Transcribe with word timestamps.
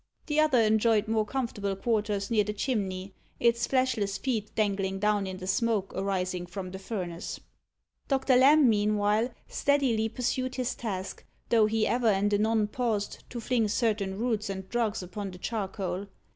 The 0.25 0.39
other 0.39 0.59
enjoyed 0.59 1.07
more 1.07 1.27
comfortable 1.27 1.75
quarters 1.75 2.31
near 2.31 2.43
the 2.43 2.53
chimney, 2.53 3.13
its 3.39 3.67
fleshless 3.67 4.17
feet 4.17 4.49
dangling 4.55 4.97
down 4.97 5.27
in 5.27 5.37
the 5.37 5.45
smoke 5.45 5.93
arising 5.93 6.47
from 6.47 6.71
the 6.71 6.79
furnace. 6.79 7.39
Doctor 8.07 8.35
Lamb, 8.35 8.67
meanwhile, 8.67 9.29
steadily 9.47 10.09
pursued 10.09 10.55
his 10.55 10.73
task, 10.73 11.23
though 11.49 11.67
he 11.67 11.85
ever 11.85 12.07
and 12.07 12.33
anon 12.33 12.65
paused, 12.69 13.25
to 13.29 13.39
fling 13.39 13.67
certain 13.67 14.17
roots 14.17 14.49
and 14.49 14.67
drugs 14.69 15.03
upon 15.03 15.29
the 15.29 15.37
charcoal. 15.37 16.07